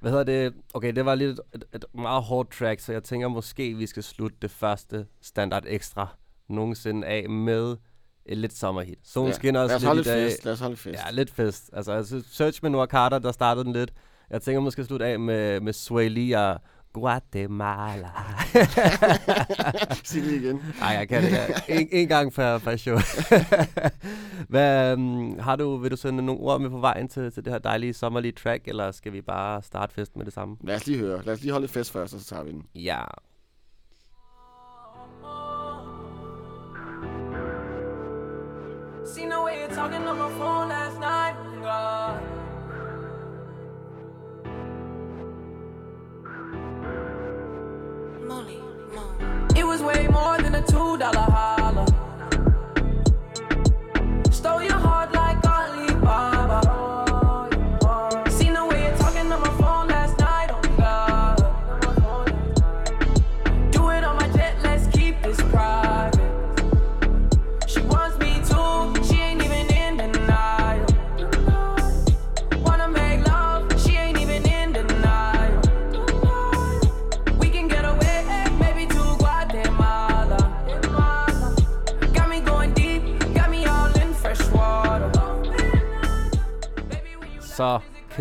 [0.00, 0.54] Hvad hedder det?
[0.74, 4.02] Okay, det var lidt et, et meget hårdt track, så jeg tænker måske, vi skal
[4.02, 6.06] slutte det første standard ekstra
[6.48, 7.76] nogensinde af med
[8.26, 8.98] et lidt sommerhit.
[9.04, 9.34] Solen ja.
[9.34, 10.30] skinner også lidt holde i dag.
[10.30, 10.44] fest.
[10.44, 10.98] Lad os holde fest.
[11.06, 11.70] Ja, lidt fest.
[11.72, 13.92] Altså, synes, Search med Noah Carter, der startede den lidt.
[14.30, 16.60] Jeg tænker måske slutte af med, med Sway Lee og
[16.92, 18.10] Guatemala.
[20.04, 20.60] Sig det igen.
[20.78, 21.32] Nej, jeg kan det.
[21.32, 21.46] Ja.
[21.68, 22.98] En, en gang per, per show.
[24.52, 27.52] Hvad, um, har du, vil du sende nogle ord med på vejen til, til det
[27.52, 30.56] her dejlige sommerlige track, eller skal vi bare starte festen med det samme?
[30.60, 31.22] Lad os lige høre.
[31.24, 32.62] Lad os lige holde fest først, og så tager vi den.
[32.74, 33.02] Ja.
[39.14, 41.36] Seen the way you're talking on my phone last night.
[41.62, 42.41] God.
[49.56, 51.86] It was way more than a two dollar holler.
[54.30, 54.62] Stole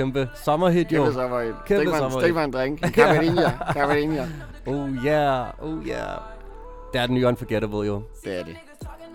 [0.02, 1.04] kæmpe sommerhit jo.
[1.04, 1.54] Kæmpe sommerhit.
[1.66, 2.24] Kæmpe Stik sommerhit.
[2.24, 2.82] Stik mig en drink.
[2.86, 3.52] En Cavarinia.
[3.74, 4.28] Cavarinia.
[4.68, 6.18] Oh yeah, oh yeah.
[6.94, 8.02] Det er den nye Unforgettable jo.
[8.24, 8.56] Det er det.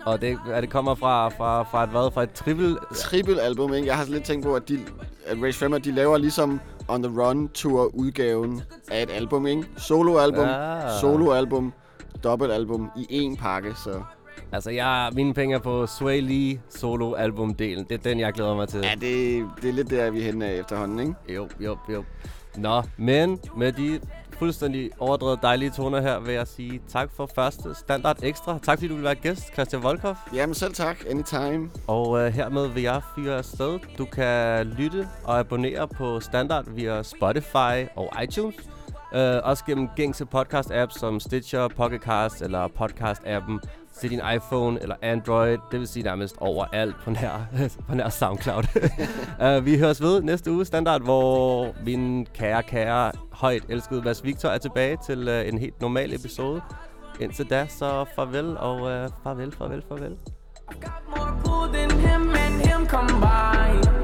[0.05, 2.11] Og det, er det kommer fra, fra, fra et hvad?
[2.13, 2.75] Fra et triple...
[2.95, 3.87] Triple album, ikke?
[3.87, 4.79] Jeg har lidt tænkt på, at, de,
[5.25, 9.63] at Ray Fremmer, de laver ligesom On The Run Tour udgaven af et album, ikke?
[9.77, 10.89] Soloalbum, Ah.
[11.01, 11.73] soloalbum,
[12.23, 14.01] dobbeltalbum i én pakke, så...
[14.51, 17.85] Altså, jeg mine penge er på Sway Lee solo albumdelen.
[17.89, 18.79] Det er den, jeg glæder mig til.
[18.83, 21.13] Ja, det, det er lidt der, vi er henne af efterhånden, ikke?
[21.29, 22.03] Jo, jo, jo.
[22.57, 23.99] Nå, men med de
[24.31, 28.59] fuldstændig overdrevet dejlige toner her, vil jeg sige tak for første standard ekstra.
[28.63, 30.15] Tak fordi du ville være gæst, Christian Volkov.
[30.33, 31.69] Jamen selv tak, anytime.
[31.87, 33.79] Og øh, hermed vil jeg fyre afsted.
[33.97, 38.55] Du kan lytte og abonnere på Standard via Spotify og iTunes.
[39.15, 43.67] Øh, også gennem gængse podcast-apps som Stitcher, Pocket Cast eller podcast-appen
[43.99, 45.57] til din iPhone eller Android.
[45.71, 47.47] Det vil sige nærmest overalt på nær,
[47.89, 48.63] på nær SoundCloud.
[49.41, 54.49] uh, vi høres ved næste uge Standard, hvor min kære, kære, højt elskede Mads Victor
[54.49, 56.61] er tilbage til uh, en helt normal episode.
[57.19, 60.17] Indtil da, så farvel og uh, farvel, farvel, farvel.
[61.07, 63.96] More pool than him and him combined.